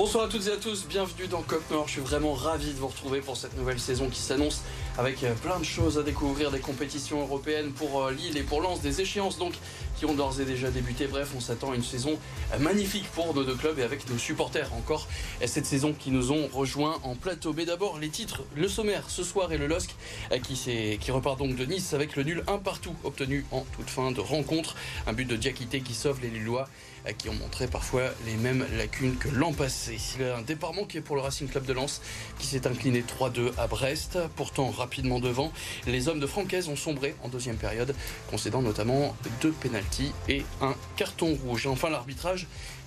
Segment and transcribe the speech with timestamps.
[0.00, 1.86] Bonsoir à toutes et à tous, bienvenue dans Cop Nord.
[1.86, 4.62] Je suis vraiment ravi de vous retrouver pour cette nouvelle saison qui s'annonce
[4.96, 8.62] avec euh, plein de choses à découvrir, des compétitions européennes pour euh, Lille et pour
[8.62, 9.52] Lens, des échéances donc
[9.98, 11.06] qui ont d'ores et déjà débuté.
[11.06, 12.18] Bref, on s'attend à une saison
[12.54, 15.06] euh, magnifique pour nos deux clubs et avec nos supporters encore.
[15.44, 17.52] Cette saison qui nous ont rejoints en plateau.
[17.52, 19.94] Mais d'abord, les titres, le sommaire ce soir et le LOSC
[20.42, 24.12] qui, qui repart donc de Nice avec le nul un partout obtenu en toute fin
[24.12, 24.76] de rencontre.
[25.06, 26.68] Un but de Diakité qui sauve les Lillois
[27.18, 29.98] qui ont montré parfois les mêmes lacunes que l'an passé.
[30.16, 32.00] Il y a un départ manqué pour le Racing Club de Lens
[32.38, 34.18] qui s'est incliné 3-2 à Brest.
[34.36, 35.52] Pourtant rapidement devant,
[35.86, 37.94] les hommes de Francaise ont sombré en deuxième période,
[38.30, 41.66] concédant notamment deux pénalties et un carton rouge.
[41.66, 42.46] Et enfin l'arbitrage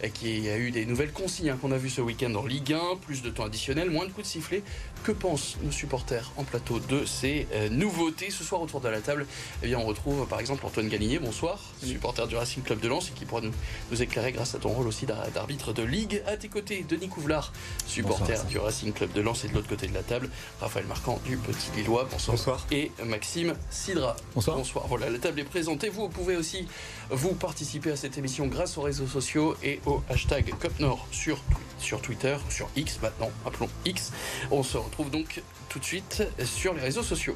[0.09, 2.97] qui a eu des nouvelles consignes hein, qu'on a vu ce week-end en Ligue 1,
[2.97, 4.63] plus de temps additionnel, moins de coups de sifflet.
[5.03, 9.01] Que pensent nos supporters en plateau de ces euh, nouveautés Ce soir autour de la
[9.01, 9.25] table,
[9.61, 13.09] eh bien, on retrouve par exemple Antoine Galigné, bonsoir, supporter du Racing Club de Lens
[13.09, 13.51] et qui pourra nous,
[13.91, 16.21] nous éclairer grâce à ton rôle aussi d'arbitre de Ligue.
[16.27, 17.51] À tes côtés, Denis Couvlar,
[17.87, 20.29] supporter du Racing Club de Lens et de l'autre côté de la table,
[20.59, 22.37] Raphaël Marquand du Petit Lillois, bonsoir.
[22.37, 22.67] bonsoir.
[22.71, 24.15] Et Maxime Sidra.
[24.35, 24.57] Bonsoir.
[24.57, 24.87] Bonsoir.
[24.87, 25.89] Voilà, la table est présentée.
[25.89, 26.67] Vous pouvez aussi
[27.09, 31.41] vous participer à cette émission grâce aux réseaux sociaux et au hashtag CopNord sur,
[31.79, 34.11] sur Twitter, sur X maintenant, appelons X.
[34.51, 37.35] On se retrouve donc tout de suite sur les réseaux sociaux.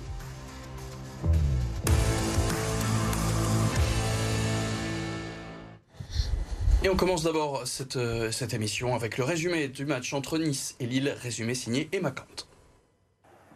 [6.87, 10.77] Et on commence d'abord cette, euh, cette émission avec le résumé du match entre Nice
[10.79, 12.47] et Lille, résumé signé Emma Kant.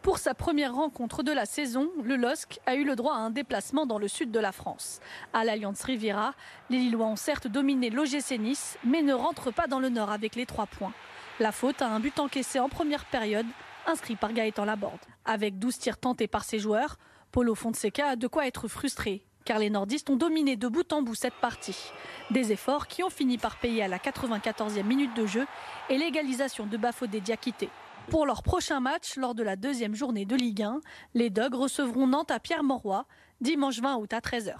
[0.02, 3.30] Pour sa première rencontre de la saison, le LOSC a eu le droit à un
[3.30, 5.00] déplacement dans le sud de la France.
[5.32, 6.34] À l'Alliance Riviera,
[6.70, 10.36] les Lillois ont certes dominé l'OGC Nice, mais ne rentrent pas dans le nord avec
[10.36, 10.94] les trois points.
[11.40, 13.48] La faute à un but encaissé en première période,
[13.88, 15.00] inscrit par Gaëtan Laborde.
[15.24, 16.98] Avec 12 tirs tentés par ses joueurs,
[17.32, 21.02] Polo Fonseca a de quoi être frustré, car les nordistes ont dominé de bout en
[21.02, 21.78] bout cette partie.
[22.30, 25.46] Des efforts qui ont fini par payer à la 94e minute de jeu
[25.90, 27.69] et l'égalisation de Bafodé Diakité.
[28.09, 30.81] Pour leur prochain match, lors de la deuxième journée de Ligue 1,
[31.13, 33.06] les Dogs recevront Nantes à Pierre-Mauroy,
[33.40, 34.56] dimanche 20 août à 13h.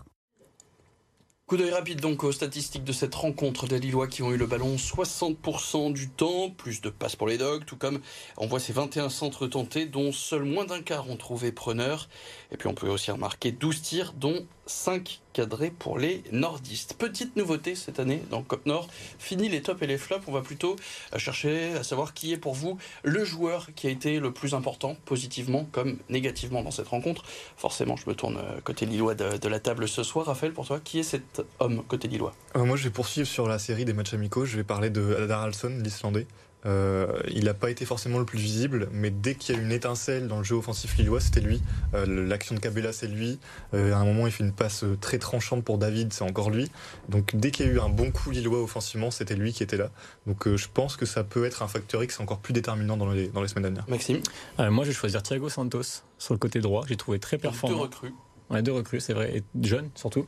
[1.52, 4.46] Coup d'œil rapide donc aux statistiques de cette rencontre des Lillois qui ont eu le
[4.46, 8.00] ballon 60% du temps, plus de passes pour les Dogs, tout comme
[8.38, 12.08] on voit ces 21 centres tentés dont seul moins d'un quart ont trouvé preneur.
[12.52, 16.96] Et puis on peut aussi remarquer 12 tirs dont 5 cadrés pour les nordistes.
[16.98, 18.88] Petite nouveauté cette année dans Cop Nord,
[19.20, 20.76] fini les tops et les flops, on va plutôt
[21.18, 24.96] chercher à savoir qui est pour vous le joueur qui a été le plus important,
[25.06, 27.24] positivement comme négativement dans cette rencontre.
[27.58, 30.26] Forcément, je me tourne euh, côté lillois de, la table ce soir.
[30.26, 32.34] Raphaël, pour toi, qui est cet homme côté lillois?
[32.56, 34.46] Euh, Moi, je vais poursuivre sur la série des matchs amicaux.
[34.46, 36.28] Je vais parler de Adar Alson, l'Islandais.
[36.66, 39.72] Euh, il n'a pas été forcément le plus visible, mais dès qu'il y a une
[39.72, 41.62] étincelle dans le jeu offensif lillois, c'était lui.
[41.94, 43.40] Euh, l'action de Cabella, c'est lui.
[43.74, 46.70] Euh, à un moment, il fait une passe très tranchante pour David, c'est encore lui.
[47.10, 49.78] Donc dès qu'il y a eu un bon coup lillois offensivement, c'était lui qui était
[49.78, 49.90] là.
[50.28, 53.28] Donc je pense que ça peut être un facteur X encore plus déterminant dans les,
[53.30, 53.86] dans les semaines à venir.
[53.88, 54.22] Maxime
[54.60, 56.86] Moi, je vais choisir Thiago Santos sur le côté droit.
[56.88, 57.76] J'ai trouvé très performant.
[57.76, 58.14] Deux recrues.
[58.50, 60.26] Ouais, deux recrues, c'est vrai, et jeune surtout.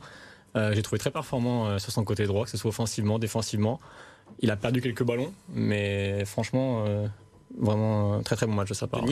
[0.56, 3.80] J'ai trouvé très performant sur son côté droit, que ce soit offensivement, défensivement.
[4.40, 7.06] Il a perdu quelques ballons, mais franchement, euh,
[7.58, 9.04] vraiment très très bon match de sa part.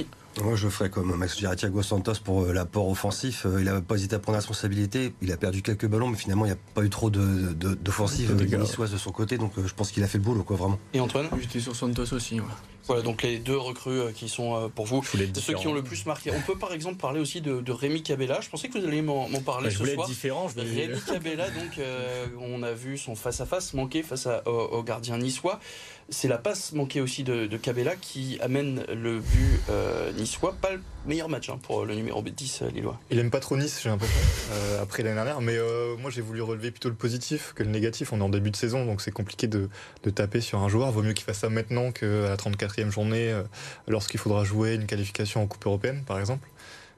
[0.42, 3.46] Moi, je ferais comme Max Thiago Santos pour euh, l'apport offensif.
[3.46, 5.14] Euh, il n'a pas hésité à prendre la responsabilité.
[5.22, 8.44] Il a perdu quelques ballons, mais finalement, il n'y a pas eu trop d'offensive de,
[8.44, 9.38] de, de, de son côté.
[9.38, 10.78] Donc, je pense qu'il a fait le boulot, quoi, vraiment.
[10.92, 11.28] Et Antoine?
[11.40, 12.40] J'étais sur Santos aussi.
[12.40, 12.46] Ouais.
[12.86, 15.82] Voilà, donc les deux recrues euh, qui sont euh, pour vous, ceux qui ont le
[15.82, 16.32] plus marqué.
[16.32, 18.40] On peut par exemple parler aussi de, Rémi Cabella.
[18.40, 20.06] Je pensais que vous alliez m'en parler je ce soir.
[20.06, 20.48] différent.
[20.48, 24.82] Je Rémi Cabella, donc euh, on a vu son face à face manquer face au,
[24.82, 25.60] gardien niçois.
[26.08, 29.60] C'est la passe manquée aussi de, de Cabella qui amène le but
[30.16, 30.54] niçois.
[30.60, 32.98] Pas le meilleur match hein, pour le numéro 10 lillois.
[33.10, 34.20] Il aime pas trop Nice, j'ai l'impression,
[34.80, 35.40] après l'année dernière.
[35.40, 35.56] Mais
[35.98, 38.12] moi j'ai voulu relever plutôt le positif que le négatif.
[38.12, 39.68] On est en début de saison, donc c'est compliqué de,
[40.02, 40.90] de, taper sur un joueur.
[40.90, 43.42] Vaut mieux qu'il fasse ça maintenant qu'à la 34 journée euh,
[43.88, 46.48] lorsqu'il faudra jouer une qualification en Coupe européenne, par exemple,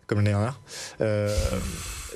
[0.06, 0.60] comme l'année dernière.
[1.00, 1.34] Euh,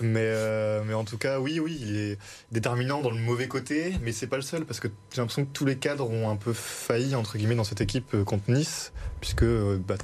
[0.00, 2.18] mais, euh, mais en tout cas, oui, oui, il est
[2.52, 5.52] déterminant dans le mauvais côté, mais c'est pas le seul, parce que j'ai l'impression que
[5.52, 9.44] tous les cadres ont un peu failli, entre guillemets, dans cette équipe contre Nice, puisque
[9.44, 9.96] bah,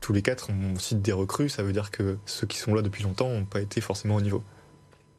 [0.00, 2.82] tous les quatre, on cite des recrues, ça veut dire que ceux qui sont là
[2.82, 4.42] depuis longtemps n'ont pas été forcément au niveau.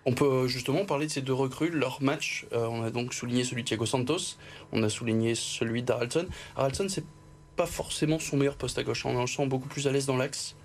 [0.06, 2.46] On peut justement parler de ces deux recrues, leur match.
[2.52, 4.38] on a donc souligné celui de Thiago Santos,
[4.74, 6.28] on a souligné celui d'Aralton.
[6.58, 7.06] Aralton, c'est
[7.56, 9.06] pas forcément son meilleur poste à gauche.
[9.06, 10.56] On le sent beaucoup plus à l'aise dans l'axe.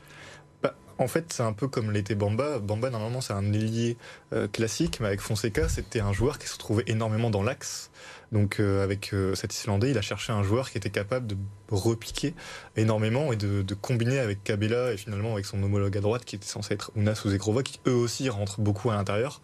[0.62, 2.58] Bah, en fait, c'est un peu comme l'était Bamba.
[2.58, 3.96] Bamba, normalement, c'est un ailier
[4.32, 7.90] euh, classique, mais avec Fonseca, c'était un joueur qui se trouvait énormément dans l'axe.
[8.32, 11.37] Donc, euh, avec euh, cet Islandais, il a cherché un joueur qui était capable de
[11.70, 12.35] repiquer
[12.76, 16.46] énormément et de, combiner avec Cabella et finalement avec son homologue à droite, qui était
[16.46, 19.41] censé être Ounas ou Zekrova, qui eux aussi rentrent beaucoup à l'intérieur.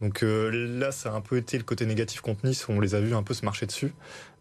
[0.00, 2.94] Donc là, ça a un peu été le côté négatif contre Nice, où on les
[2.94, 3.92] a vus un peu se marcher dessus.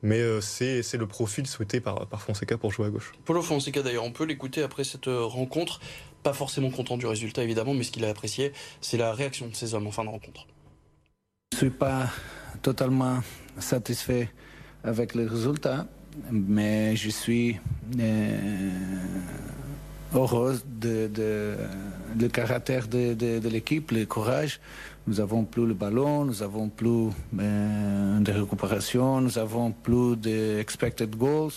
[0.04, 3.14] Mais c'est le profil souhaité par, par Fonseca pour jouer à gauche.
[3.26, 5.80] Paulo Fonseca, d'ailleurs, on peut l'écouter après cette rencontre.
[6.22, 8.52] Pas forcément content du résultat, évidemment, mais ce qu'il a apprécié,
[8.82, 10.46] c'est la réaction de ces hommes en fin de rencontre.
[11.54, 12.12] Je ne suis pas
[12.62, 13.22] totalement
[13.58, 14.30] satisfait
[14.84, 15.88] avec les résultats,
[16.32, 17.58] mais je suis
[18.00, 18.70] euh,
[20.14, 21.10] heureuse de,
[22.20, 24.60] le caractère de, l'équipe, le courage.
[25.08, 27.10] Nous avons plus le ballon, nous avons plus
[27.40, 31.54] euh, de récupération, nous avons plus de expected goals.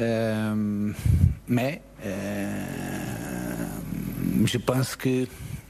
[0.00, 0.92] Euh,
[1.46, 1.82] mais
[4.44, 5.26] je pense que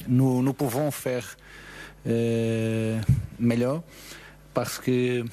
[0.09, 1.37] nous, pouvons faire
[2.07, 3.01] euh,
[3.39, 3.83] meilleur
[4.55, 5.25] parce que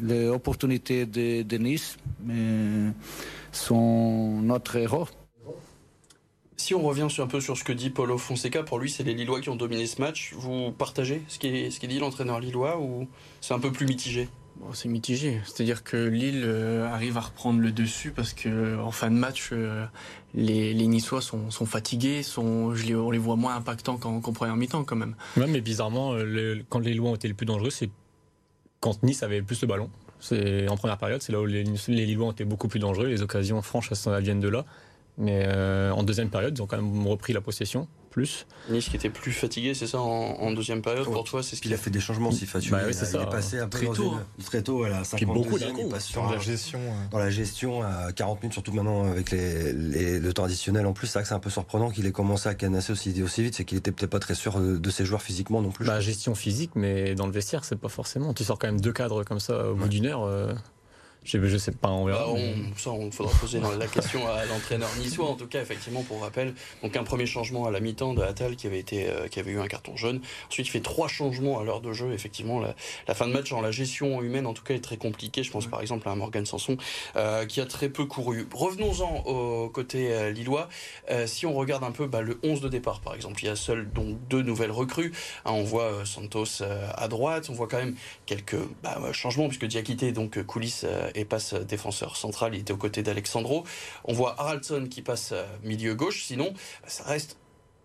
[0.00, 1.96] les opportunités de, Nice
[2.28, 2.90] euh,
[3.52, 5.08] sont notre héros.
[6.64, 9.02] Si on revient sur un peu sur ce que dit Paulo Fonseca, pour lui, c'est
[9.02, 10.32] les Lillois qui ont dominé ce match.
[10.34, 13.06] Vous partagez ce qui ce dit l'entraîneur lillois ou
[13.42, 14.30] c'est un peu plus mitigé?
[14.72, 15.42] C'est mitigé.
[15.44, 19.50] C'est-à-dire que Lille euh, arrive à reprendre le dessus parce que en fin de match,
[19.52, 19.84] euh,
[20.32, 24.20] les, les, Niçois sont, sont fatigués, sont, je les, on les voit moins impactants qu'en
[24.22, 25.16] première mi-temps quand même.
[25.36, 27.90] Ouais, mais bizarrement, euh, quand les Lillois ont été les plus dangereux, c'est
[28.80, 29.90] quand Nice avait plus le ballon.
[30.18, 33.08] C'est en première période, c'est là où les, les Lillois ont été beaucoup plus dangereux.
[33.08, 34.64] Les occasions franches, elles viennent de là.
[35.16, 35.46] Mais
[35.90, 38.46] en deuxième période, ils ont quand même repris la possession plus.
[38.70, 41.74] Nice qui était plus fatigué, c'est ça, en, deuxième période pour toi c'est ce qu'il
[41.74, 42.70] a fait des changements aussi, Fatih.
[42.70, 43.20] Bah il, ça.
[43.20, 44.14] est passé un très tôt.
[44.44, 46.78] très tôt, à la 52 beaucoup il passe dans la gestion.
[47.10, 51.08] Dans la gestion, à 40 minutes, surtout maintenant avec les, le temps additionnel en plus.
[51.08, 53.56] C'est vrai que c'est un peu surprenant qu'il ait commencé à canasser aussi, aussi vite.
[53.56, 55.84] C'est qu'il était peut-être pas très sûr de, ses joueurs physiquement non plus.
[55.84, 58.32] Bah, gestion physique, mais dans le vestiaire, c'est pas forcément.
[58.32, 60.22] Tu sors quand même deux cadres comme ça au bout d'une heure.
[60.22, 60.54] Euh,
[61.24, 62.26] je, je sais pas, on verra.
[62.26, 62.38] Bah,
[62.76, 65.26] ça, on faudra poser la question à l'entraîneur niçois.
[65.26, 68.56] En tout cas, effectivement, pour rappel, donc un premier changement à la mi-temps de Attal
[68.56, 70.20] qui avait été, euh, qui avait eu un carton jaune.
[70.48, 72.12] Ensuite, il fait trois changements à l'heure de jeu.
[72.12, 75.42] Effectivement, la, fin de match en la gestion humaine, en tout cas, est très compliquée.
[75.42, 76.76] Je pense par exemple à Morgan Sanson
[77.16, 78.46] euh, qui a très peu couru.
[78.52, 80.68] Revenons-en au côté euh, lillois.
[81.26, 83.56] si on regarde un peu bah, le 11 de départ, par exemple, il y a
[83.56, 85.12] seul donc deux nouvelles recrues.
[85.46, 86.62] Hein, on voit Santos
[86.94, 87.48] à droite.
[87.48, 87.94] On voit quand même
[88.26, 92.54] quelques bah, changements puisque Diakité donc coulisse et passe défenseur central.
[92.54, 93.64] Il était aux côtés d'Alexandro.
[94.04, 96.24] On voit Haraldson qui passe milieu gauche.
[96.24, 96.54] Sinon,
[96.86, 97.36] ça reste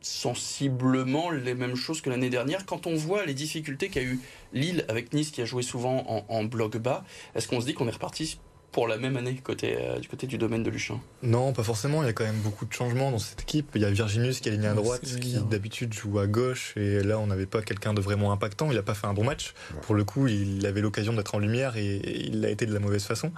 [0.01, 2.65] sensiblement les mêmes choses que l'année dernière.
[2.65, 4.19] Quand on voit les difficultés qu'a eu
[4.53, 7.03] Lille avec Nice qui a joué souvent en, en bloc bas,
[7.35, 8.39] est-ce qu'on se dit qu'on est reparti
[8.71, 12.03] pour la même année côté, euh, du côté du domaine de Luchin Non, pas forcément.
[12.03, 13.71] Il y a quand même beaucoup de changements dans cette équipe.
[13.75, 16.73] Il y a Virginius qui est aligné à droite, qui d'habitude joue à gauche.
[16.75, 18.67] Et là, on n'avait pas quelqu'un de vraiment impactant.
[18.69, 19.53] Il n'a pas fait un bon match.
[19.81, 22.79] Pour le coup, il avait l'occasion d'être en lumière et, il l'a été de la
[22.79, 23.31] mauvaise façon.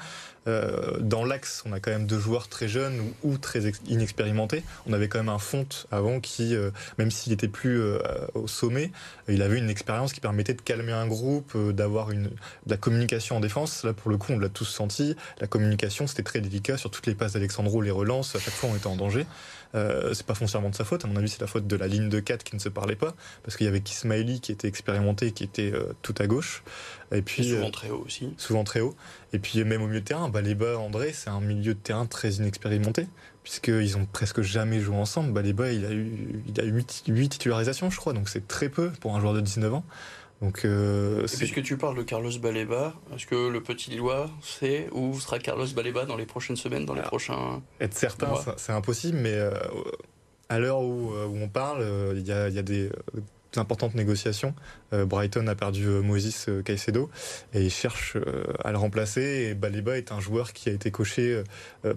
[0.48, 4.64] Euh, dans l'axe, on a quand même deux joueurs très jeunes ou, très inexpérimentés.
[4.88, 7.82] On avait quand même un Fonte avant qui, euh, même s'il était plus
[8.34, 8.92] au sommet,
[9.28, 12.32] il avait une expérience qui permettait de calmer un groupe, d'avoir une, de
[12.68, 13.84] la communication en défense.
[13.84, 17.08] Là, pour le coup, on l'a tous senti la communication, c'était très délicat sur toutes
[17.08, 19.26] les passes d'Alexandro, les relances, à chaque fois on était en danger.
[19.74, 21.88] Euh, c'est pas foncièrement de sa faute, à mon avis c'est la faute de la
[21.88, 23.14] ligne de 4 qui ne se parlait pas,
[23.44, 26.64] parce qu'il y avait Kismaili qui était expérimenté, qui était euh, tout à gauche.
[27.14, 28.34] Et puis souvent euh, très haut aussi.
[28.38, 28.96] Souvent très haut.
[29.34, 32.34] Et puis même au milieu de terrain, Baléba, André, c'est un milieu de terrain très
[32.34, 33.08] inexpérimenté,
[33.44, 35.32] puisqu'ils ont presque jamais joué ensemble.
[35.32, 38.70] Baléba, il a eu, il a eu 8, 8 titularisations, je crois, donc c'est très
[38.70, 39.86] peu pour un joueur de 19 ans.
[40.42, 44.88] Donc, euh, Et puisque tu parles de Carlos Baleba, est-ce que le petit Lillois sait
[44.92, 47.62] où sera Carlos Baleba dans les prochaines semaines, dans les prochains.
[47.80, 49.52] Être certain, c'est impossible, mais euh,
[50.50, 52.90] à l'heure où, euh, on parle, il y, a, des
[53.56, 54.56] importantes négociations.
[54.92, 57.10] Brighton a perdu Moses Caicedo
[57.54, 58.18] et il cherche
[58.64, 59.50] à le remplacer.
[59.50, 61.44] Et Baleba est un joueur qui a été coché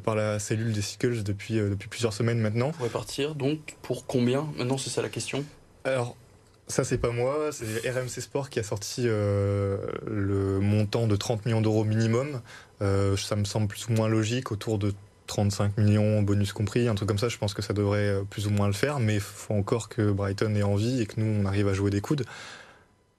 [0.02, 2.72] par la cellule des Seagulls depuis, depuis plusieurs semaines maintenant.
[2.72, 4.48] Il pourrait partir, donc pour combien?
[4.58, 5.44] Maintenant, c'est ça la question
[5.84, 6.16] Alors,
[6.66, 11.44] ça, c'est pas moi, c'est RMC Sport qui a sorti euh, le montant de 30
[11.44, 12.40] millions d'euros minimum.
[12.80, 14.94] Euh, ça me semble plus ou moins logique, autour de
[15.26, 17.28] 35 millions, bonus compris, un truc comme ça.
[17.28, 19.90] Je pense que ça devrait euh, plus ou moins le faire, mais il faut encore
[19.90, 22.24] que Brighton ait envie et que nous, on arrive à jouer des coudes.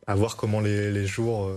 [0.08, 1.52] À voir comment les, jours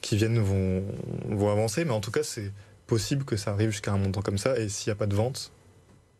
[0.00, 0.82] qui viennent vont,
[1.28, 2.50] vont avancer, mais en tout cas, c'est
[2.86, 4.58] possible que ça arrive jusqu'à un montant comme ça.
[4.58, 5.52] Et s'il n'y a pas de vente,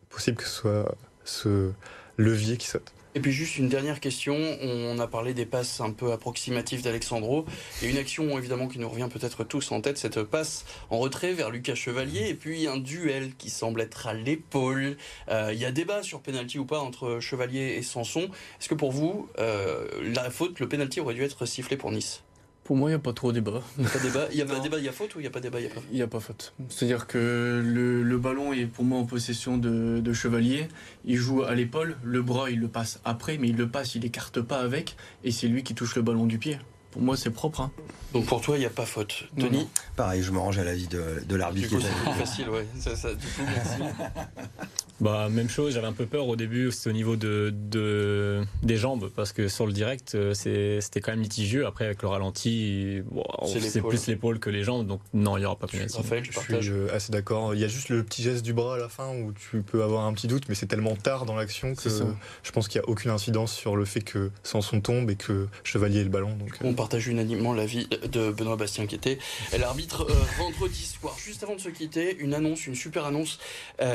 [0.09, 1.71] possible que ce soit ce
[2.17, 2.91] levier qui saute.
[3.13, 7.45] Et puis juste une dernière question, on a parlé des passes un peu approximatives d'Alexandro.
[7.81, 11.33] A une action évidemment qui nous revient peut-être tous en tête, cette passe en retrait
[11.33, 14.95] vers Lucas Chevalier, et puis un duel qui semble être à l'épaule.
[15.29, 18.29] Euh, il y a débat sur penalty ou pas entre Chevalier et Sanson.
[18.59, 22.23] Est-ce que pour vous, euh, la faute, le penalty aurait dû être sifflé pour Nice?
[22.71, 23.61] Pour moi, il n'y a pas trop de débat.
[23.77, 24.27] Il n'y a pas débat.
[24.31, 25.59] Il y a pas débat, il y a faute ou il n'y a pas débat,
[25.59, 25.89] il n'y a pas faute?
[25.91, 26.53] Il n'y a pas faute.
[26.69, 30.69] C'est-à-dire que le, ballon est pour moi en possession de, Chevalier.
[31.03, 31.97] Il joue à l'épaule.
[32.01, 34.95] Le bras, il le passe après, mais il le passe, il écarte pas avec.
[35.25, 36.59] Et c'est lui qui touche le ballon du pied.
[36.91, 37.59] pour moi, c'est propre.
[37.59, 37.71] Hein.
[38.13, 39.25] Donc pour toi, il n'y a pas faute.
[39.35, 41.67] Denis Pareil, je me range à l'avis de, de l'arbitre.
[41.67, 42.65] Du coup, c'est plus facile, ouais.
[42.79, 43.81] Ça, ça, du coup, merci.
[45.01, 48.77] Bah, même chose, j'avais un peu peur au début, c'était au niveau de, de, des
[48.77, 51.65] jambes, parce que sur le direct, euh, c'était quand même litigieux.
[51.65, 55.45] Après, avec le ralenti, bon, c'est plus l'épaule que les jambes, donc non, il n'y
[55.47, 55.97] aura pas pénalité.
[55.97, 57.55] Raphaël, je, je suis euh, assez d'accord.
[57.55, 59.81] Il y a juste le petit geste du bras à la fin où tu peux
[59.81, 62.85] avoir un petit doute, mais c'est tellement tard dans l'action que je pense qu'il n'y
[62.85, 66.35] a aucune incidence sur le fait que Sanson tombe et que Chevalier ait le ballon.
[66.35, 66.75] Donc, On euh.
[66.75, 69.17] partage unanimement l'avis de Benoît Bastien qui était
[69.57, 70.05] l'arbitre
[70.37, 71.17] vendredi soir.
[71.17, 73.39] Juste avant de se quitter, une annonce, une super annonce.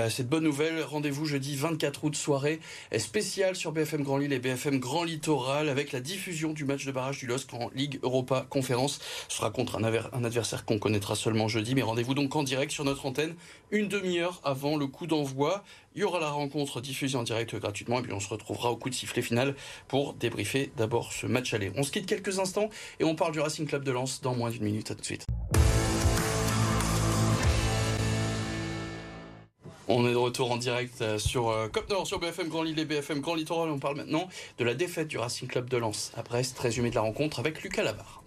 [0.08, 2.58] cette bonne nouvelle rendez-vous jeudi 24 août, soirée
[2.96, 6.90] spéciale sur BFM Grand Lille et BFM Grand Littoral avec la diffusion du match de
[6.90, 8.98] barrage du LOSC en Ligue Europa Conférence.
[9.28, 12.84] Ce sera contre un, adversaire qu'on connaîtra seulement jeudi, mais rendez-vous donc en direct sur
[12.84, 13.34] notre antenne
[13.70, 15.64] une demi-heure avant le coup d'envoi.
[15.94, 18.76] Il y aura la rencontre diffusée en direct gratuitement et puis on se retrouvera au
[18.78, 19.54] coup de sifflet final
[19.88, 21.72] pour débriefer d'abord ce match aller.
[21.76, 24.48] On se quitte quelques instants et on parle du Racing Club de Lens dans moins
[24.48, 24.90] d'une minute.
[24.90, 25.26] À tout de suite.
[29.88, 32.78] On est de retour en direct euh, sur euh, Cop Nord, sur BFM Grand Lille
[32.80, 33.70] et BFM Grand Littoral.
[33.70, 34.28] On parle maintenant
[34.58, 36.58] de la défaite du Racing Club de Lens à Brest.
[36.58, 38.24] Résumé de la rencontre avec Lucas Lavar.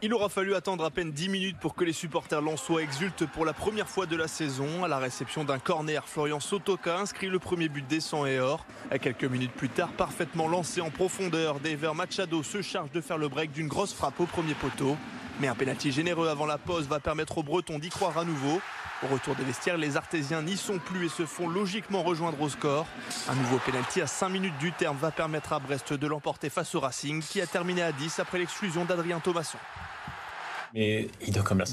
[0.00, 3.44] Il aura fallu attendre à peine 10 minutes pour que les supporters lensois exultent pour
[3.44, 4.82] la première fois de la saison.
[4.82, 8.64] À la réception d'un corner, Florian Sotoka inscrit le premier but des 100 et or.
[8.90, 13.18] À quelques minutes plus tard, parfaitement lancé en profondeur, Dever Machado se charge de faire
[13.18, 14.96] le break d'une grosse frappe au premier poteau.
[15.38, 18.60] Mais un pénalty généreux avant la pause va permettre aux Bretons d'y croire à nouveau.
[19.04, 22.48] Au retour des vestiaires, les Artésiens n'y sont plus et se font logiquement rejoindre au
[22.48, 22.86] score.
[23.28, 26.74] Un nouveau pénalty à 5 minutes du terme va permettre à Brest de l'emporter face
[26.76, 29.58] au Racing qui a terminé à 10 après l'exclusion d'Adrien Thomasson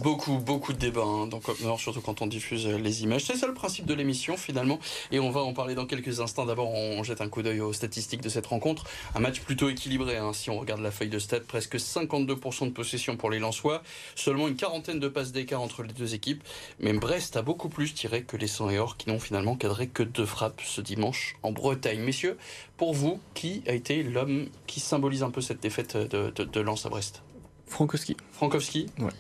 [0.04, 3.24] Beaucoup, beaucoup de débats hein, dans Cop Nord, surtout quand on diffuse euh, les images.
[3.24, 4.80] C'est ça le principe de l'émission finalement,
[5.12, 6.46] et on va en parler dans quelques instants.
[6.46, 8.86] D'abord, on jette un coup d'œil aux statistiques de cette rencontre.
[9.16, 12.72] Un match plutôt équilibré, hein, si on regarde la feuille de stade, presque 52% de
[12.72, 13.84] possession pour les Lensois,
[14.16, 16.44] seulement une quarantaine de passes d'écart entre les deux équipes.
[16.80, 19.88] Mais Brest a beaucoup plus tiré que les 100 et or, qui n'ont finalement cadré
[19.88, 22.02] que deux frappes ce dimanche en Bretagne.
[22.02, 22.38] Messieurs,
[22.78, 26.60] pour vous, qui a été l'homme qui symbolise un peu cette défaite de, de, de
[26.60, 27.24] Lens à Brest?
[27.70, 28.18] Frankowski.
[28.32, 29.12] Frankowski Ouais.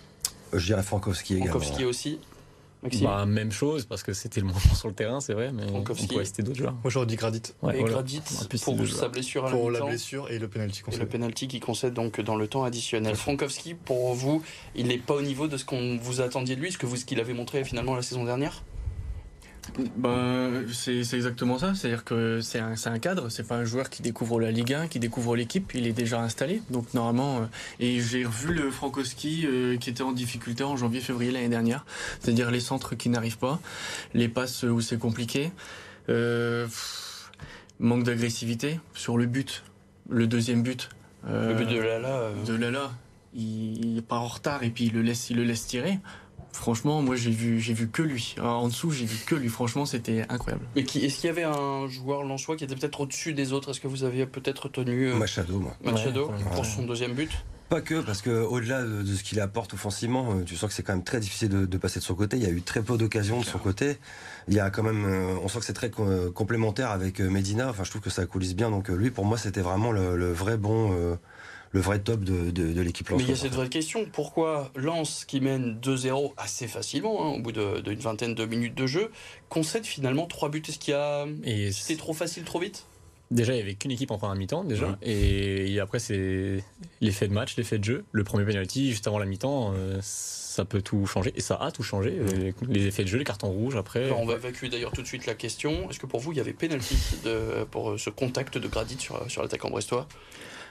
[0.53, 1.59] Je dirais Frankowski également.
[1.59, 2.19] Frankowski aussi
[2.81, 5.67] Maxime bah, même chose parce que c'était le moins sur le terrain, c'est vrai, mais
[5.67, 6.05] Frankowski.
[6.05, 6.73] on pourrait citer d'autres joueurs.
[6.81, 7.41] Moi j'aurais dit Gradit.
[7.61, 8.21] Ouais, et Gradit
[8.63, 11.01] pour vous, sa blessure à la Pour la blessure et le penalty concède.
[11.01, 13.15] Et le penalty qui concède donc dans le temps additionnel.
[13.15, 14.41] Frankowski, pour vous,
[14.75, 16.95] il n'est pas au niveau de ce qu'on vous attendiez de lui, ce que vous
[16.95, 18.63] ce qu'il avait montré finalement la saison dernière?
[19.97, 21.73] Ben, c'est exactement ça.
[21.75, 24.87] C'est-à-dire que c'est un, un, cadre, c'est pas un joueur qui découvre la Ligue 1,
[24.87, 26.61] qui découvre l'équipe, il est déjà installé.
[26.69, 27.45] Donc normalement, euh,
[27.79, 31.85] et j'ai revu le Frankowski euh, qui était en difficulté en janvier-février l'année dernière.
[32.19, 33.59] C'est-à-dire les centres qui n'arrivent pas,
[34.13, 35.51] les passes où c'est compliqué,
[36.09, 36.67] euh,
[37.79, 39.63] manque d'agressivité sur le but,
[40.09, 40.89] le deuxième but.
[41.27, 42.31] le but de Lala.
[42.45, 42.91] De Lala,
[43.33, 45.99] il, il part en retard et puis il le laisse, il le laisse tirer.
[46.51, 48.35] Franchement, moi j'ai vu, j'ai vu que lui.
[48.41, 49.49] En dessous, j'ai vu que lui.
[49.49, 50.65] Franchement, c'était incroyable.
[50.75, 53.71] Mais qui, est-ce qu'il y avait un joueur lensois qui était peut-être au-dessus des autres?
[53.71, 55.75] Est-ce que vous aviez peut-être tenu euh, Machado, moi.
[55.83, 57.31] Machado pour son deuxième but?
[57.69, 60.81] Pas que, parce que au-delà de, ce qu'il apporte offensivement, euh, tu sens que c'est
[60.81, 62.35] quand même très difficile de, passer de son côté.
[62.35, 63.99] Il y a eu très peu d'occasions de son côté.
[64.47, 67.69] Il y a quand même, euh, on sent que c'est très complémentaire avec Medina.
[67.69, 68.71] Enfin, je trouve que ça coulisse bien.
[68.71, 71.17] Donc lui, pour moi, c'était vraiment le, vrai bon
[71.71, 75.25] le vrai top de, de, l'équipe Mais il y a cette vraie question, pourquoi Lens,
[75.25, 79.11] qui mène 2-0 assez facilement, hein, au bout d'une vingtaine de minutes de jeu,
[79.49, 80.63] concède finalement 3 buts?
[80.67, 81.25] Est-ce qu'il y a...
[81.71, 82.85] C'était trop facile, trop vite?
[83.31, 84.97] Déjà, il n'y avait qu'une équipe en première mi-temps, déjà.
[85.03, 86.63] Et après, c'est
[86.99, 88.05] l'effet de match, l'effet de jeu.
[88.11, 91.31] Le premier penalty, juste avant la mi-temps, euh, ça peut tout changer.
[91.35, 92.17] Et ça a tout changé.
[92.17, 94.09] Euh, les effets de jeu, les cartons rouges, après.
[94.11, 95.91] on va évacuer d'ailleurs tout de suite la question.
[95.91, 99.23] Est-ce que pour vous, il y avait penalty de, pour ce contact de Gradit sur,
[99.29, 100.07] sur l'attaquant brestois?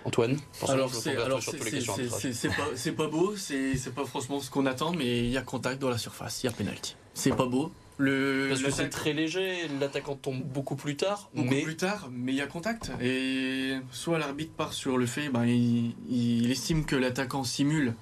[0.09, 5.37] Antoine Alors, c'est pas, pas, beau, c'est pas franchement ce qu'on attend, mais il y
[5.37, 6.97] a contact dans la surface, il y a penalty.
[7.13, 7.71] C'est pas beau.
[8.01, 11.31] Le, Parce que c'est très léger, l'attaquant tombe beaucoup plus tard.
[11.35, 11.63] Beaucoup mais...
[11.63, 12.93] plus tard, mais il y a contact.
[13.03, 17.95] Et soit l'arbitre part sur le fait, ben, il, il estime que l'attaquant simule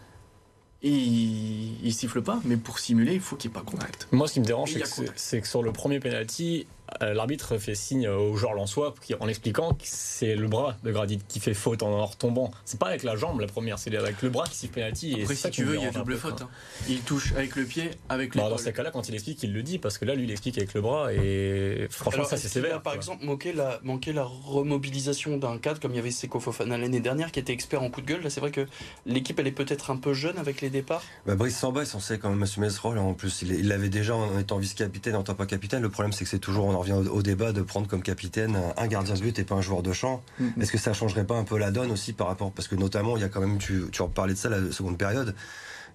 [0.83, 4.07] et il, il, siffle pas, mais pour simuler, il faut qu'il n'y ait pas contact.
[4.13, 4.77] Moi, ce qui me dérange,
[5.17, 6.67] c'est que, sur le premier penalty,
[7.01, 11.41] l'arbitre fait signe au joueur Lançois en expliquant que c'est le bras de Gradit qui
[11.41, 12.51] fait faute en retombant.
[12.65, 15.17] C'est pas avec la jambe la première, c'est avec le bras qui siffle penalty.
[15.23, 16.43] Après, si tu veux, il y a double faute.
[16.43, 16.49] Hein.
[16.89, 18.43] Il touche avec le pied, avec le.
[18.43, 20.31] Bah, dans ces cas-là, quand il explique, il le dit parce que là, lui, il
[20.31, 22.83] explique avec le bras et franchement, ça c'est sévère.
[22.83, 26.79] par exemple, manqué la, manqué la remobilisation d'un cadre comme il y avait Seko Fofana
[26.79, 28.23] l'année dernière qui était expert en coup de gueule?
[28.23, 28.67] Là, c'est vrai que
[29.05, 31.03] l'équipe elle est peut-être un peu jeune avec les départs.
[31.27, 32.99] Bah, Brice Samba est censé quand même assumer ce rôle.
[32.99, 35.83] En plus, il l'avait déjà en étant vice-capitaine, en tant pas capitaine.
[35.83, 38.87] Le problème, c'est que c'est toujours en revient au, débat de prendre comme capitaine un
[38.87, 40.23] gardien de but et pas un joueur de champ.
[40.41, 40.63] Mm-hmm.
[40.63, 43.17] Est-ce que ça changerait pas un peu la donne aussi par rapport parce que notamment
[43.17, 45.35] il y a quand même tu tu en parlais de ça la seconde période.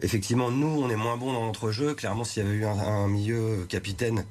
[0.02, 1.94] Effectivement, nous on est moins bon dans notre jeu.
[1.94, 4.26] Clairement, s'il y avait eu un, milieu capitaine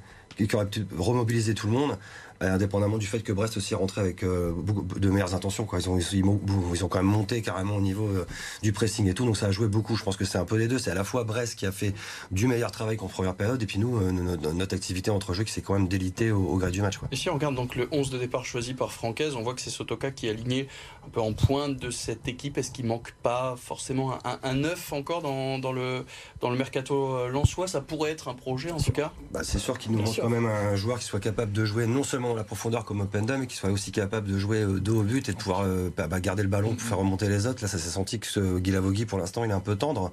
[0.47, 1.97] qui aurait pu remobiliser tout le monde,
[2.41, 5.65] euh, indépendamment du fait que Brest aussi est rentré avec euh, beaucoup de meilleures intentions.
[5.65, 5.79] Quoi.
[5.79, 8.25] Ils, ont, ils, ont quand même monté carrément au niveau euh,
[8.63, 9.95] du pressing et tout, donc ça a joué beaucoup.
[9.95, 10.79] Je pense que c'est un peu les deux.
[10.79, 11.93] C'est à la fois Brest qui a fait
[12.31, 15.61] du meilleur travail qu'en première période, et puis nous, notre, activité entre jeux qui s'est
[15.61, 16.97] quand même délitée au, gré du match.
[16.97, 17.09] Quoi.
[17.11, 19.61] Et si on regarde donc le 11 de départ choisi par Francaise, on voit que
[19.61, 20.67] c'est Sotoka qui est aligné
[21.05, 22.57] un peu en pointe de cette équipe.
[22.57, 26.05] Est-ce qu'il manque pas forcément un, un neuf encore dans, dans, le,
[26.39, 27.67] dans le mercato lensois?
[27.67, 29.11] Ça pourrait être un projet en tout cas?
[29.31, 31.85] Bah, C'est sûr qu'il nous manque quand même un joueur qui soit capable de jouer
[31.85, 35.01] non seulement la profondeur comme Openda, mais qui soit aussi capable de jouer euh, dos
[35.01, 37.47] au but et de pouvoir euh, bah, bah, garder le ballon pour faire remonter les
[37.47, 37.61] autres.
[37.61, 40.11] Là, ça s'est senti que ce Guilavogui, pour l'instant, il est un peu tendre.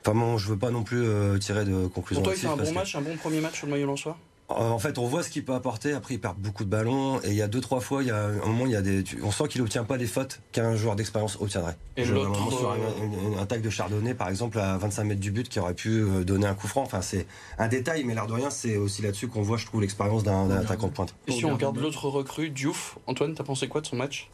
[0.00, 2.22] Enfin, bon, je veux pas non plus euh, tirer de conclusion.
[2.22, 4.16] Pour toi, il fait un bon match, un bon premier match sur le maillot soi
[4.18, 5.92] euh, en fait, on voit ce qu'il peut apporter.
[5.92, 7.20] Après, il perd beaucoup de ballons.
[7.22, 8.82] Et il y a deux, trois fois, il y a un moment, il y a
[8.82, 11.76] des, on sent qu'il obtient pas les fautes qu'un joueur d'expérience obtiendrait.
[11.96, 15.58] Et l'autre, sur un, un, de Chardonnay, par exemple, à 25 mètres du but, qui
[15.58, 16.82] aurait pu euh, donner un coup franc.
[16.82, 17.26] Enfin, c'est
[17.58, 20.50] un détail, mais l'air de rien, c'est aussi là-dessus qu'on voit, je trouve, l'expérience d'un
[20.50, 21.14] attaquant de pointe.
[21.26, 24.30] Et si on regarde l'autre recrue, Diouf, Antoine, t'as pensé quoi de son match?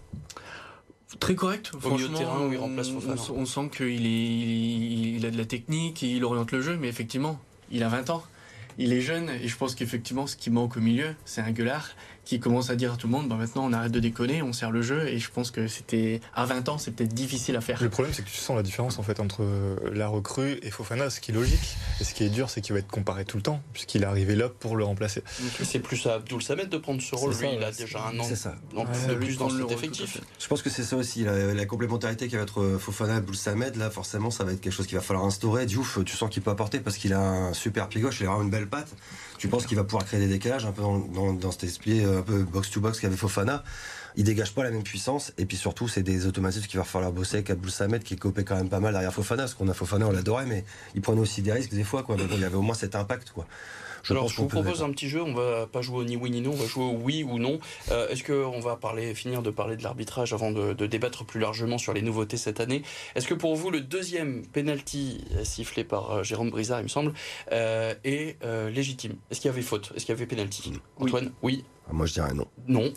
[1.21, 1.73] Très correct.
[1.85, 2.89] Au milieu de terrain où il remplace
[3.35, 7.83] On, sent qu'il il a de la technique, il oriente le jeu, mais effectivement, il
[7.83, 8.23] a 20 ans
[8.79, 11.91] il est jeune et je pense qu'effectivement ce qui manque au milieu, c'est un gueulard
[12.29, 14.53] qui commence à dire à tout le monde bah maintenant on arrête de déconner, on
[14.53, 17.63] sert le jeu et je pense que c'était à 20 ans, c'est peut-être difficile à
[17.63, 17.83] faire.
[17.83, 19.47] Le problème c'est que tu sens la différence en fait entre
[19.95, 21.77] la recrue et Fofana, ce qui est logique.
[22.03, 24.07] Et ce qui est dur, c'est qu'il va être comparé tout le temps puisqu'il est
[24.07, 25.23] arrivé là pour le remplacer.
[25.63, 28.25] C'est plus à Abdul Samed de prendre ce rôle, lui il a déjà un an
[28.25, 28.57] ça.
[28.75, 30.21] Donc, de plus dans cet effectif.
[30.39, 33.89] Je pense que c'est ça aussi, la, complémentarité qui va être Fofana Abdul Samed, là
[33.89, 35.65] forcément ça va être quelque chose qu'il va falloir instaurer.
[35.65, 38.29] Diouf, tu sens qu'il peut apporter parce qu'il a un super pied gauche, il a
[38.29, 38.95] vraiment une belle patte.
[39.39, 42.03] Tu penses qu'il va pouvoir créer des décalages un peu dans, dans, dans cet esprit
[42.18, 43.63] peu box-to-box qu'avait Fofana
[44.17, 47.13] il dégage pas la même puissance et puis surtout c'est des automatismes qu'il va falloir
[47.13, 49.75] bosser avec Abdul Samed qui copait quand même pas mal derrière Fofana parce qu'on a
[49.75, 52.57] Fofana on l'adorait mais il prenait aussi des risques des fois quoi il y avait
[52.57, 53.47] au moins cet impact quoi
[54.03, 55.23] je Alors, je vous propose un petit jeu.
[55.23, 56.53] On va pas jouer au ni oui ni non.
[56.53, 57.59] On va jouer au oui ou non.
[57.91, 61.79] Euh, est-ce qu'on va parler, finir de parler de l'arbitrage avant de, débattre plus largement
[61.79, 62.83] sur les nouveautés cette année?
[63.15, 67.13] Est-ce que pour vous, le deuxième penalty sifflé par euh, Jérôme Brizard, il me semble,
[67.53, 68.39] euh, est
[68.71, 69.17] légitime?
[69.31, 69.93] Est-ce qu'il y avait faute?
[69.95, 70.73] Est-ce qu'il y avait penalty?
[70.99, 71.33] Antoine?
[71.43, 71.65] Oui.
[71.89, 72.47] Ah, moi, je dirais non.
[72.67, 72.93] Non.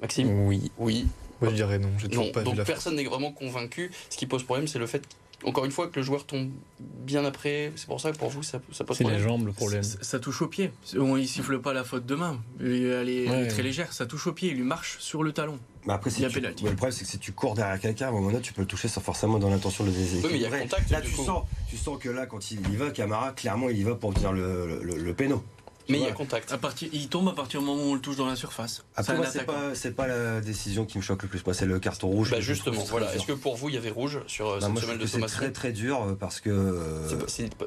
[0.00, 0.70] Maxime Oui.
[0.78, 1.06] Oui.
[1.40, 1.90] Moi, je dirais non.
[2.12, 2.32] non.
[2.32, 3.90] Pas Donc, personne n'est vraiment convaincu.
[4.08, 5.06] Ce qui pose problème, c'est le fait
[5.44, 7.72] encore une fois, que le joueur tombe bien après.
[7.76, 9.18] C'est pour ça que pour vous, ça, ça pose problème.
[9.18, 9.82] C'est les jambes le problème.
[9.82, 10.72] Ça, touche au pied.
[10.98, 12.40] On, il siffle pas la faute de main.
[12.60, 13.92] Elle est, très légère.
[13.92, 14.50] Ça touche au pied.
[14.50, 15.58] Il lui marche sur le talon.
[15.86, 18.12] Mais après, si tu, le problème, c'est que si tu cours derrière quelqu'un, à un
[18.12, 20.28] moment donné, tu peux le toucher sans forcément dans l'intention de le déséquilibrer.
[20.28, 20.90] Oui, mais il y a contact.
[20.90, 23.82] Là, tu sens, tu sens que là, quand il y va, Camara, clairement, il y
[23.82, 25.42] va pour obtenir le, le, le péno.
[25.90, 26.52] Mais il y a contact.
[26.52, 28.84] À partir, il tombe à partir du moment où on le touche dans la surface.
[28.96, 31.44] Après, moi, c'est pas, c'est pas la décision qui me choque le plus.
[31.44, 32.30] Moi, c'est le carton rouge.
[32.30, 33.14] Bah justement, voilà.
[33.14, 35.28] Est-ce que pour vous, il y avait rouge sur euh, bah, cette semaine de Thomas
[35.28, 36.78] C'est très très dur euh, parce que.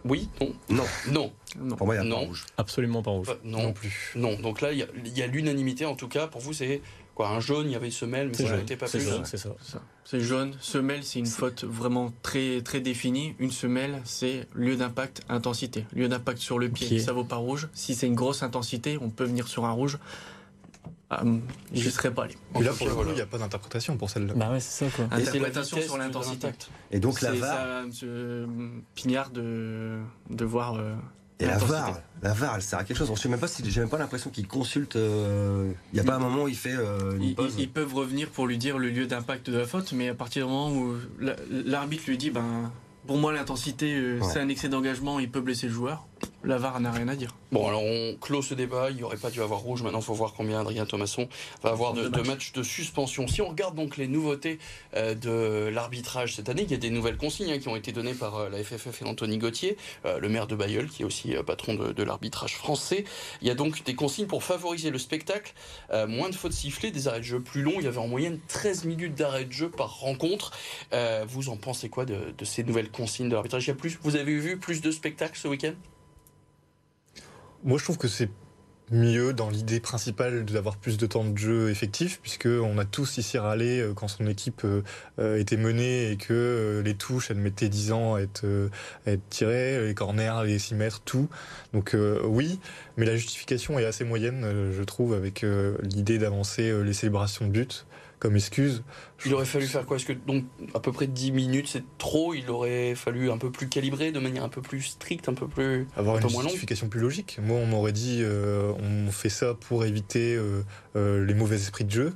[0.05, 0.29] Oui,
[0.69, 0.85] non.
[1.07, 1.31] Non.
[1.59, 1.75] Non.
[1.75, 2.45] Pour moi, il y a pas rouge.
[2.57, 3.27] Absolument pas rouge.
[3.43, 3.73] non.
[3.73, 4.13] plus.
[4.15, 4.35] Non.
[4.39, 4.79] Donc là, il
[5.17, 6.27] y a, l'unanimité en tout cas.
[6.27, 6.81] Pour vous, c'est
[7.15, 9.01] quoi Un jaune, il y avait une semelle, mais ça n'était pas plus.
[9.25, 9.49] C'est ça.
[10.05, 10.53] C'est jaune.
[10.59, 13.35] Semelle, c'est une faute vraiment très très définie.
[13.39, 15.85] Une semelle, c'est lieu d'impact, intensité.
[15.93, 17.69] Lieu d'impact sur le pied, ça vaut pas rouge.
[17.73, 19.97] Si c'est une grosse intensité, on peut venir sur un rouge.
[21.09, 21.21] Ah,
[21.73, 22.35] je ne serais pas allé.
[22.55, 24.33] Et là, pour le coup, il n'y a pas d'interprétation pour celle-là.
[24.35, 25.05] Bah ouais, c'est ça quoi.
[25.11, 26.49] Interprétation sur l'intensité.
[26.91, 27.83] Et donc la VAR.
[27.91, 28.07] C'est
[28.95, 29.99] Pignard de,
[30.29, 30.75] de voir.
[30.75, 30.95] Euh,
[31.43, 33.11] et la VAR, la VAR, elle sert à quelque chose.
[33.21, 34.95] Je même pas j'ai même pas l'impression qu'il consulte.
[34.95, 37.55] Euh, il n'y a pas un moment où il fait euh, une pause.
[37.57, 40.47] Ils, peuvent revenir pour lui dire le lieu d'impact de la faute, mais à partir
[40.47, 40.95] du moment où
[41.49, 42.71] l'arbitre lui dit, ben,
[43.07, 46.07] pour moi l'intensité, euh, c'est un excès d'engagement, il peut blesser le joueur
[46.43, 47.35] la VAR n'a rien à dire.
[47.51, 48.89] Bon, alors on clôt ce débat.
[48.89, 49.81] Il n'y aurait pas dû avoir rouge.
[49.81, 51.27] Maintenant, il faut voir combien Adrien Thomasson
[51.61, 53.27] va avoir de, matchs de suspension.
[53.27, 54.59] Si on regarde donc les nouveautés
[54.95, 57.91] euh, de l'arbitrage cette année, il y a des nouvelles consignes hein, qui ont été
[57.91, 61.05] données par euh, la FFF et Anthony Gauthier, euh, le maire de Bayeul, qui est
[61.05, 63.05] aussi patron de, l'arbitrage français.
[63.41, 65.53] Il y a donc des consignes pour favoriser le spectacle.
[66.07, 67.75] moins de fautes sifflées, des arrêts de jeu plus longs.
[67.77, 70.51] Il y avait en moyenne 13 minutes d'arrêt de jeu par rencontre.
[71.27, 73.71] vous en pensez quoi de, de ces nouvelles consignes de l'arbitrage?
[74.01, 75.73] Vous avez vu plus de spectacles ce week-end?
[77.63, 78.29] Moi, je trouve que c'est
[78.91, 83.17] mieux dans l'idée principale d'avoir plus de temps de jeu effectif, puisque on a tous
[83.17, 84.81] ici râlé euh, quand son équipe euh,
[85.19, 88.45] euh, était menée et que les touches, elles mettaient 10 ans à être,
[89.07, 91.27] à être tirées, les corners, les 6 mètres, tout.
[91.73, 92.59] Donc oui,
[92.97, 95.45] mais la justification est assez moyenne, je trouve, avec
[95.81, 97.85] l'idée d'avancer les célébrations de but
[98.23, 98.83] comme excuse.
[99.25, 99.97] Il aurait fallu faire quoi?
[99.97, 102.33] Est-ce que donc à peu près 10 minutes c'est trop?
[102.33, 105.45] Il aurait fallu un peu plus calibrer, de manière un peu plus stricte, un peu
[105.45, 107.37] plus avoir un une justification plus logique.
[107.43, 110.63] Moi, on m'aurait dit euh, on fait ça pour éviter euh,
[110.95, 112.13] euh, les mauvais esprits de jeu.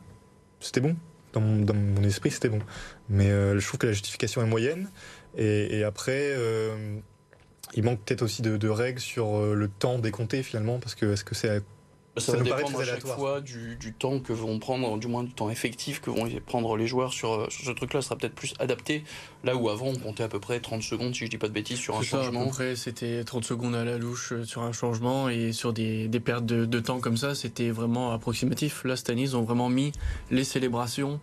[0.61, 0.95] C'était bon.
[1.33, 2.61] Dans mon, dans mon esprit, c'était bon.
[3.09, 4.89] Mais je trouve que la justification est moyenne.
[5.37, 6.33] Et, et après,
[7.73, 11.25] il manque peut-être aussi de, de, règles sur le temps décompté finalement, parce que est-ce
[11.25, 11.61] que c'est
[12.19, 15.49] ça, va dépendre à chaque fois du, temps que vont prendre, du moins du temps
[15.49, 18.01] effectif que vont prendre les joueurs sur, ce truc-là.
[18.01, 19.03] sera peut-être plus adapté.
[19.43, 21.53] Là où avant, on comptait à peu près 30 secondes, si je dis pas de
[21.53, 22.43] bêtises, sur un changement.
[22.43, 26.45] Après, c'était 30 secondes à la louche euh, sur un changement et sur des, pertes
[26.45, 28.83] de, temps comme ça, c'était vraiment approximatif.
[28.83, 29.91] Là, cette année, ils ont vraiment mis
[30.31, 31.19] les célébrations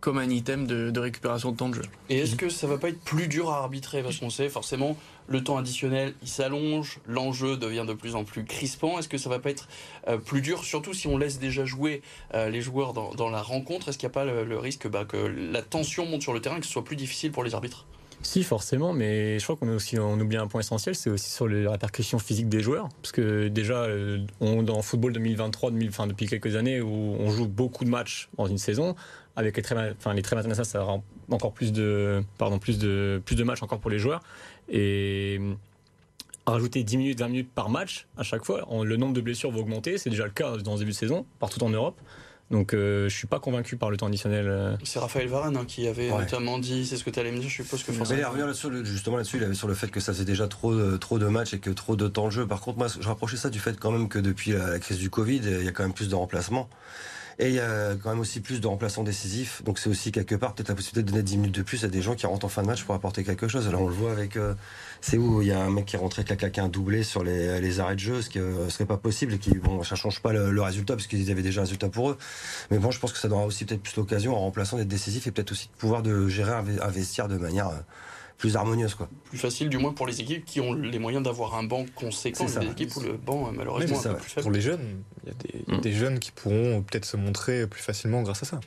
[0.00, 1.82] comme un item de, récupération de temps de jeu.
[2.08, 4.02] Et est-ce que ça va pas être plus dur à arbitrer?
[4.02, 4.96] Parce qu'on sait forcément
[5.28, 8.98] le temps additionnel il s'allonge, l'enjeu devient de plus en plus crispant.
[8.98, 9.68] Est-ce que ça va pas être
[10.08, 12.02] euh, plus dur, surtout si on laisse déjà jouer
[12.34, 13.88] euh, les joueurs dans, la rencontre?
[13.88, 16.56] Est-ce qu'il n'y a pas le, risque bah, que la tension monte sur le terrain
[16.56, 17.86] et que ce soit plus difficile pour les arbitres?
[18.22, 22.18] Si, forcément, mais je crois qu'on oublie un point essentiel, c'est aussi sur les répercussions
[22.18, 26.54] physiques des joueurs, parce que déjà, euh, on, dans football 2023, 2000, enfin, depuis quelques
[26.54, 28.94] années, où on joue beaucoup de matchs dans une saison,
[29.36, 30.14] avec les très, enfin,
[30.64, 34.20] ça rend encore plus de, pardon, plus de, plus de matchs encore pour les joueurs.
[34.68, 35.40] Et
[36.46, 39.60] rajouter 10 minutes, 20 minutes par match à chaque fois, le nombre de blessures va
[39.60, 39.98] augmenter.
[39.98, 41.98] C'est déjà le cas dans ce début de saison, partout en Europe.
[42.50, 44.48] Donc euh, je suis pas convaincu par le temps additionnel.
[44.48, 44.76] Euh.
[44.82, 47.48] C'est Raphaël Varane hein, qui avait notamment dit, c'est ce que tu allais me dire,
[47.48, 48.18] je suppose que forcément.
[48.18, 50.74] Il revient là justement là-dessus, il avait sur le fait que ça faisait déjà trop
[50.74, 52.46] de, trop de matchs et que trop de temps de jeu.
[52.46, 55.10] Par contre, moi, je rapprochais ça du fait quand même que depuis la crise du
[55.10, 56.68] Covid, il y a quand même plus de remplacements.
[57.42, 59.64] Et il y a quand même aussi plus de remplaçants décisifs.
[59.64, 61.88] Donc c'est aussi quelque part peut-être la possibilité de donner 10 minutes de plus à
[61.88, 63.66] des gens qui rentrent en fin de match pour apporter quelque chose.
[63.66, 64.36] Alors on le voit avec.
[64.36, 64.52] Euh,
[65.00, 65.40] c'est où?
[65.40, 67.94] Il y a un mec qui est rentré qui a un doublé sur les, arrêts
[67.94, 70.60] de jeu, ce qui ne serait pas possible et qui, bon, ça change pas le,
[70.60, 72.18] résultat parce qu'ils avaient déjà un résultat pour eux.
[72.70, 75.26] Mais bon, je pense que ça donnera aussi peut-être plus l'occasion en remplaçant d'être décisif
[75.26, 77.80] et peut-être aussi de pouvoir de gérer un de manière euh,
[78.40, 78.94] plus harmonieuse.
[78.94, 79.08] Quoi.
[79.24, 82.46] Plus facile, du moins pour les équipes qui ont les moyens d'avoir un banc conséquent.
[82.48, 84.42] Il y a des équipes où le banc, malheureusement, est un peu plus faible.
[84.42, 85.80] Pour les jeunes, il y a des, mm.
[85.82, 88.60] des jeunes qui pourront peut-être se montrer plus facilement grâce à ça.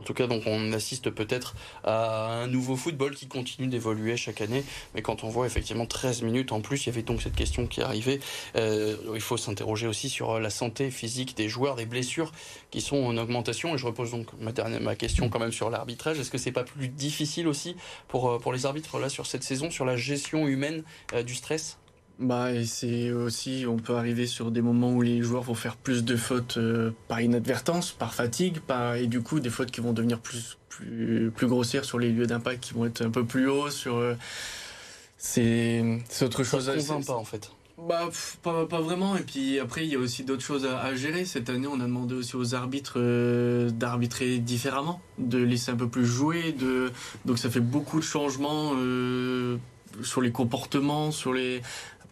[0.00, 1.54] En tout cas, donc on assiste peut-être
[1.84, 4.64] à un nouveau football qui continue d'évoluer chaque année.
[4.94, 7.66] Mais quand on voit effectivement 13 minutes en plus, il y avait donc cette question
[7.66, 8.20] qui arrivait.
[8.56, 12.32] Euh, il faut s'interroger aussi sur la santé physique des joueurs, des blessures
[12.70, 13.74] qui sont en augmentation.
[13.74, 16.18] Et je repose donc ma, dernière, ma question quand même sur l'arbitrage.
[16.18, 17.76] Est-ce que c'est pas plus difficile aussi
[18.08, 21.34] pour, euh, pour les arbitres là sur cette saison, sur la gestion humaine euh, du
[21.34, 21.78] stress?
[22.18, 26.02] Bah, c'est aussi, on peut arriver sur des moments où les joueurs vont faire plus
[26.02, 29.92] de fautes euh, par inadvertance, par fatigue, par, et du coup des fautes qui vont
[29.92, 33.50] devenir plus, plus, plus grossières sur les lieux d'impact qui vont être un peu plus
[33.50, 33.70] hauts.
[33.70, 34.14] Sur, euh,
[35.18, 35.84] c'est,
[36.22, 36.64] autre chose.
[36.64, 37.50] Ça convainc pas en fait.
[37.86, 38.08] Bah,
[38.42, 39.18] pas, pas, vraiment.
[39.18, 41.26] Et puis après, il y a aussi d'autres choses à, gérer.
[41.26, 45.88] Cette année, on a demandé aussi aux arbitres euh, d'arbitrer différemment, de laisser un peu
[45.88, 46.52] plus jouer.
[46.52, 46.90] De...
[47.26, 48.72] Donc ça fait beaucoup de changements
[50.02, 51.60] sur les comportements, sur les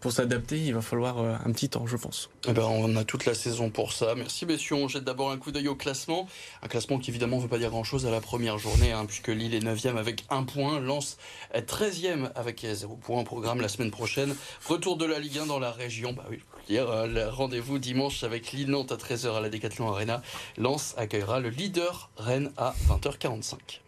[0.05, 2.29] pour s'adapter, il va falloir euh, un petit temps, je pense.
[2.47, 4.15] Eh ben, on a toute la saison pour ça.
[4.15, 4.75] Merci messieurs.
[4.75, 6.29] On jette d'abord un coup d'œil au classement.
[6.63, 9.29] Un classement qui évidemment ne veut pas dire grand-chose à la première journée, hein, puisque
[9.29, 11.17] Lille est 9e avec un point, Lens
[11.55, 14.37] est 13e avec 0 point au programme la semaine prochaine.
[14.69, 16.13] Retour de la Ligue 1 dans la région.
[16.13, 20.21] Bah oui, euh, rendez-vous dimanche avec Lille-Nantes à 13h à la Décathlon Arena.
[20.59, 23.84] Lens accueillera le leader Rennes à 20h45.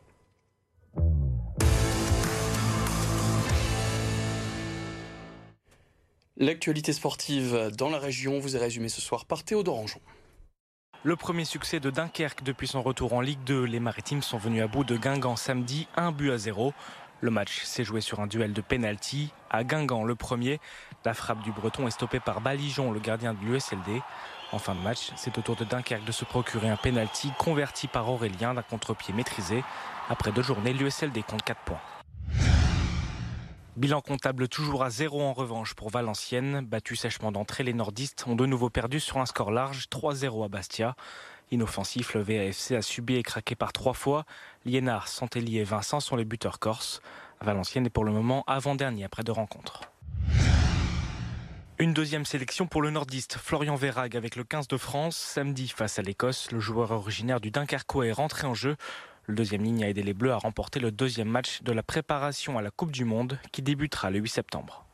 [6.39, 10.01] L'actualité sportive dans la région vous est résumée ce soir par Théodore Anjon.
[11.03, 13.65] Le premier succès de Dunkerque depuis son retour en Ligue 2.
[13.65, 16.75] Les Maritimes sont venus à bout de Guingamp samedi, un but à zéro.
[17.23, 19.33] Le match s'est joué sur un duel de penalty.
[19.49, 20.61] À Guingamp, le premier,
[21.07, 24.03] la frappe du Breton est stoppée par Balijon, le gardien de l'USLD.
[24.53, 27.89] En fin de match, c'est au tour de Dunkerque de se procurer un penalty converti
[27.89, 29.65] par Aurélien d'un contre-pied maîtrisé.
[30.11, 31.81] Après deux journées, l'USLD compte 4 points.
[33.77, 36.65] Bilan comptable toujours à zéro en revanche pour Valenciennes.
[36.65, 40.49] Battu sèchement d'entrée, les nordistes ont de nouveau perdu sur un score large, 3-0 à
[40.49, 40.97] Bastia.
[41.51, 44.25] Inoffensif, le VAFC a subi et craqué par trois fois.
[44.65, 47.03] Liénard, Santelli et Vincent sont les buteurs corses.
[47.43, 49.83] Valenciennes est pour le moment avant-dernier après deux rencontres.
[51.79, 55.17] Une deuxième sélection pour le nordiste, Florian Verrag avec le 15 de France.
[55.17, 58.77] Samedi face à l'Écosse, le joueur originaire du Dunkerquois est rentré en jeu.
[59.27, 62.59] Le deuxième ligne a aidé les Bleus à remporter le deuxième match de la préparation
[62.59, 64.87] à la Coupe du Monde qui débutera le 8 septembre.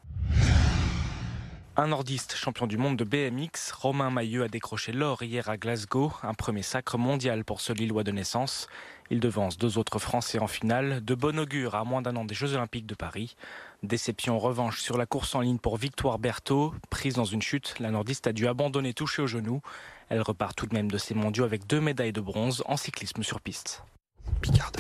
[1.75, 6.13] Un nordiste champion du monde de BMX, Romain Mailleux a décroché l'or hier à Glasgow,
[6.23, 8.69] un premier sacre mondial pour ce Lillois de naissance.
[9.11, 12.35] Il devance deux autres Français en finale, de bon augure à moins d'un an des
[12.35, 13.37] Jeux Olympiques de Paris.
[13.83, 16.75] Déception en revanche sur la course en ligne pour Victoire Berthaud.
[16.91, 19.63] Prise dans une chute, la nordiste a dû abandonner touché au genou.
[20.11, 23.23] Elle repart tout de même de ses mondiaux avec deux médailles de bronze en cyclisme
[23.23, 23.83] sur piste.
[24.41, 24.73] Picard.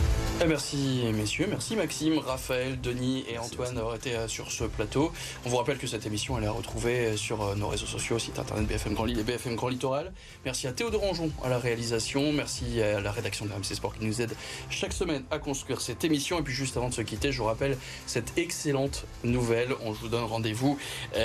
[0.43, 5.13] Eh, merci messieurs, merci Maxime, Raphaël, Denis et Antoine d'avoir été euh, sur ce plateau.
[5.45, 8.19] On vous rappelle que cette émission elle est retrouvée euh, sur euh, nos réseaux sociaux,
[8.19, 10.13] site internet BFM Grand Lille et BFM Grand Littoral.
[10.45, 14.05] Merci à Théodore Anjon à la réalisation, merci à la rédaction de RMC Sport qui
[14.05, 14.35] nous aide
[14.69, 16.41] chaque semaine à construire cette émission.
[16.41, 19.69] Et puis juste avant de se quitter, je vous rappelle cette excellente nouvelle.
[19.85, 20.77] On vous donne rendez-vous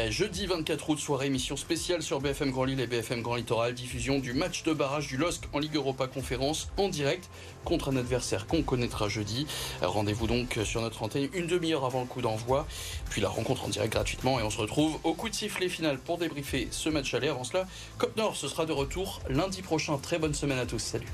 [0.09, 4.19] jeudi 24 août, soirée émission spéciale sur BFM Grand Lille et BFM Grand Littoral, diffusion
[4.19, 7.29] du match de barrage du LOSC en Ligue Europa Conférence en direct
[7.67, 9.45] contre un adversaire qu'on connaîtra jeudi.
[9.81, 12.65] Rendez-vous donc sur notre antenne une demi-heure avant le coup d'envoi,
[13.09, 15.97] puis la rencontre en direct gratuitement et on se retrouve au coup de sifflet final
[15.99, 17.27] pour débriefer ce match aller.
[17.27, 19.97] Avant cela, Cop Nord, ce sera de retour lundi prochain.
[19.97, 20.79] Très bonne semaine à tous.
[20.79, 21.07] Salut.